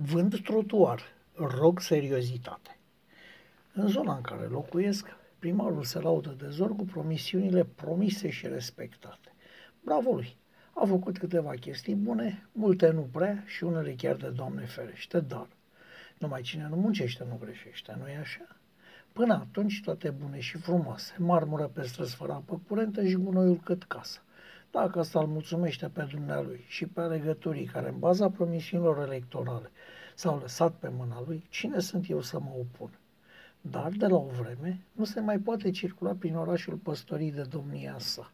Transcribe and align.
Vând 0.00 0.40
trotuar, 0.40 1.02
rog 1.34 1.80
seriozitate. 1.80 2.78
În 3.72 3.88
zona 3.88 4.14
în 4.14 4.20
care 4.20 4.46
locuiesc, 4.46 5.16
primarul 5.38 5.84
se 5.84 6.00
laudă 6.00 6.34
de 6.38 6.48
zor 6.48 6.76
cu 6.76 6.84
promisiunile 6.84 7.64
promise 7.64 8.30
și 8.30 8.46
respectate. 8.46 9.34
Bravo 9.84 10.12
lui! 10.12 10.36
A 10.72 10.84
făcut 10.84 11.18
câteva 11.18 11.50
chestii 11.50 11.94
bune, 11.94 12.48
multe 12.52 12.90
nu 12.90 13.08
prea 13.12 13.42
și 13.46 13.64
unele 13.64 13.94
chiar 13.94 14.16
de 14.16 14.28
Doamne 14.28 14.66
ferește, 14.66 15.20
dar 15.20 15.48
numai 16.18 16.40
cine 16.40 16.66
nu 16.70 16.76
muncește 16.76 17.24
nu 17.28 17.38
greșește, 17.40 17.96
nu-i 17.98 18.16
așa? 18.16 18.56
Până 19.12 19.34
atunci 19.34 19.80
toate 19.84 20.10
bune 20.10 20.40
și 20.40 20.56
frumoase, 20.56 21.14
marmură 21.18 21.66
pe 21.66 21.82
străzi 21.82 22.14
fără 22.14 22.32
apă 22.32 22.60
curentă 22.68 23.06
și 23.06 23.14
gunoiul 23.14 23.60
cât 23.64 23.84
casă. 23.84 24.20
Dacă 24.78 24.98
asta 24.98 25.20
îl 25.20 25.26
mulțumește 25.26 25.88
pe 25.88 26.06
dumnealui 26.10 26.64
și 26.66 26.86
pe 26.86 27.00
legăturii 27.00 27.64
care 27.64 27.88
în 27.88 27.98
baza 27.98 28.30
promisiunilor 28.30 28.98
electorale 28.98 29.70
s-au 30.14 30.38
lăsat 30.38 30.72
pe 30.72 30.88
mâna 30.96 31.22
lui, 31.26 31.46
cine 31.50 31.78
sunt 31.78 32.10
eu 32.10 32.20
să 32.20 32.38
mă 32.38 32.50
opun? 32.58 32.98
Dar, 33.60 33.90
de 33.90 34.06
la 34.06 34.16
o 34.16 34.26
vreme, 34.40 34.80
nu 34.92 35.04
se 35.04 35.20
mai 35.20 35.38
poate 35.38 35.70
circula 35.70 36.12
prin 36.18 36.36
orașul 36.36 36.74
păstorii 36.74 37.32
de 37.32 37.42
domnia 37.42 37.94
sa. 37.98 38.32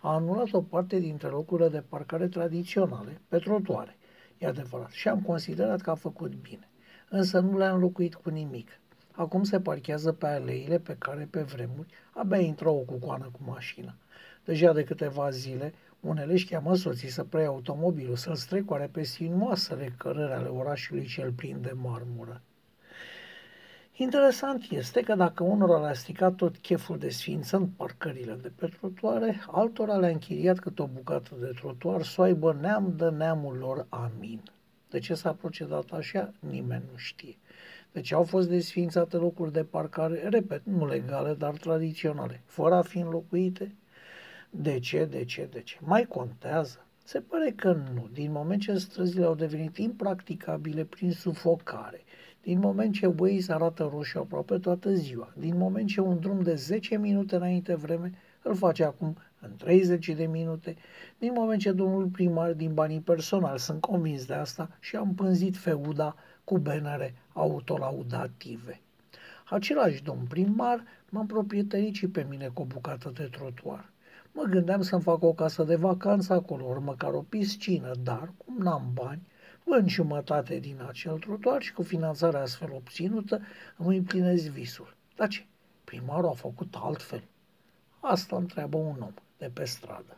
A 0.00 0.14
anulat 0.14 0.52
o 0.52 0.62
parte 0.62 0.98
dintre 0.98 1.28
locurile 1.28 1.68
de 1.68 1.84
parcare 1.88 2.28
tradiționale, 2.28 3.20
pe 3.28 3.38
trotuare, 3.38 3.96
e 4.38 4.46
adevărat, 4.46 4.90
și 4.90 5.08
am 5.08 5.20
considerat 5.20 5.80
că 5.80 5.90
a 5.90 5.94
făcut 5.94 6.34
bine. 6.34 6.68
Însă 7.08 7.40
nu 7.40 7.58
le-a 7.58 7.72
înlocuit 7.72 8.14
cu 8.14 8.30
nimic. 8.30 8.80
Acum 9.12 9.42
se 9.42 9.60
parchează 9.60 10.12
pe 10.12 10.26
aleile 10.26 10.78
pe 10.78 10.96
care, 10.98 11.28
pe 11.30 11.42
vremuri, 11.42 11.92
abia 12.12 12.38
intră 12.38 12.68
o 12.68 12.78
cucoană 12.78 13.30
cu 13.32 13.38
mașina. 13.50 13.94
Deja 14.44 14.72
de 14.72 14.84
câteva 14.84 15.30
zile, 15.30 15.74
unele 16.00 16.32
își 16.32 16.46
cheamă 16.46 16.74
soții 16.74 17.08
să 17.08 17.24
preia 17.24 17.46
automobilul, 17.46 18.16
să-l 18.16 18.34
strecoare 18.34 18.88
pe 18.92 19.02
sinuoasele 19.02 19.94
cărări 19.98 20.32
ale 20.32 20.48
orașului 20.48 21.06
cel 21.06 21.32
plin 21.32 21.60
de 21.60 21.72
marmură. 21.82 22.42
Interesant 23.96 24.64
este 24.70 25.00
că 25.00 25.14
dacă 25.14 25.42
unora 25.42 25.80
le-a 25.80 25.94
stricat 25.94 26.34
tot 26.34 26.56
cheful 26.56 26.98
de 26.98 27.08
sfințând 27.08 27.68
parcările 27.76 28.38
de 28.42 28.52
pe 28.54 28.66
trotuare, 28.66 29.40
altora 29.46 29.96
le-a 29.96 30.08
închiriat 30.08 30.58
câte 30.58 30.82
o 30.82 30.86
bucată 30.86 31.34
de 31.40 31.50
trotuar 31.54 32.02
să 32.02 32.20
o 32.20 32.24
aibă 32.24 32.58
neam 32.60 32.94
de 32.96 33.08
neamul 33.08 33.56
lor 33.56 33.86
amin. 33.88 34.42
De 34.90 34.98
ce 34.98 35.14
s-a 35.14 35.32
procedat 35.32 35.90
așa, 35.90 36.32
nimeni 36.38 36.84
nu 36.90 36.96
știe. 36.96 37.36
De 37.92 38.00
ce 38.00 38.14
au 38.14 38.22
fost 38.22 38.48
desfințate 38.48 39.16
locuri 39.16 39.52
de 39.52 39.64
parcare, 39.64 40.28
repet, 40.28 40.62
nu 40.64 40.86
legale, 40.86 41.34
dar 41.34 41.56
tradiționale, 41.56 42.42
fără 42.44 42.74
a 42.74 42.82
fi 42.82 42.98
înlocuite? 42.98 43.74
De 44.56 44.78
ce, 44.78 45.04
de 45.04 45.24
ce, 45.24 45.48
de 45.52 45.60
ce? 45.60 45.78
Mai 45.80 46.04
contează? 46.04 46.86
Se 47.04 47.20
pare 47.20 47.50
că 47.50 47.72
nu, 47.72 48.08
din 48.12 48.32
moment 48.32 48.60
ce 48.60 48.78
străzile 48.78 49.24
au 49.24 49.34
devenit 49.34 49.76
impracticabile 49.76 50.84
prin 50.84 51.12
sufocare, 51.12 52.04
din 52.42 52.58
moment 52.58 52.94
ce 52.94 53.06
Waze 53.06 53.52
arată 53.52 53.88
roșu 53.92 54.18
aproape 54.18 54.58
toată 54.58 54.92
ziua, 54.92 55.32
din 55.36 55.56
moment 55.56 55.88
ce 55.88 56.00
un 56.00 56.20
drum 56.20 56.42
de 56.42 56.54
10 56.54 56.96
minute 56.96 57.36
înainte 57.36 57.74
vreme 57.74 58.12
îl 58.42 58.54
face 58.54 58.84
acum 58.84 59.16
în 59.40 59.56
30 59.56 60.08
de 60.08 60.26
minute, 60.26 60.76
din 61.18 61.32
moment 61.34 61.60
ce 61.60 61.72
domnul 61.72 62.06
primar 62.06 62.52
din 62.52 62.74
banii 62.74 63.00
personali 63.00 63.58
sunt 63.58 63.80
convins 63.80 64.26
de 64.26 64.34
asta 64.34 64.68
și 64.80 64.96
am 64.96 65.14
pânzit 65.14 65.56
feuda 65.56 66.14
cu 66.44 66.58
benere 66.58 67.14
autolaudative. 67.32 68.80
Același 69.44 70.02
domn 70.02 70.24
primar 70.28 70.84
m-a 71.08 71.24
proprietărit 71.26 71.94
și 71.94 72.08
pe 72.08 72.26
mine 72.28 72.50
cu 72.52 72.62
o 72.62 72.64
bucată 72.64 73.12
de 73.14 73.28
trotuar. 73.30 73.92
Mă 74.36 74.42
gândeam 74.42 74.82
să-mi 74.82 75.02
fac 75.02 75.22
o 75.22 75.32
casă 75.32 75.62
de 75.62 75.74
vacanță 75.74 76.32
acolo, 76.32 76.66
ori 76.66 76.80
măcar 76.80 77.12
o 77.12 77.20
piscină, 77.28 77.90
dar, 78.02 78.32
cum 78.36 78.56
n-am 78.56 78.90
bani, 78.94 79.28
vând 79.64 79.88
jumătate 79.88 80.58
din 80.58 80.84
acel 80.88 81.18
trotuar 81.18 81.62
și 81.62 81.72
cu 81.72 81.82
finanțarea 81.82 82.40
astfel 82.40 82.72
obținută 82.72 83.40
îmi 83.76 83.96
împlinez 83.96 84.48
visul. 84.48 84.96
Dar 85.16 85.28
ce? 85.28 85.46
Primarul 85.84 86.28
a 86.28 86.32
făcut 86.32 86.74
altfel. 86.78 87.22
Asta 88.00 88.36
întreabă 88.36 88.76
un 88.76 89.00
om 89.00 89.14
de 89.38 89.50
pe 89.54 89.64
stradă. 89.64 90.16